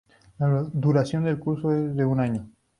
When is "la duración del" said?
0.39-1.37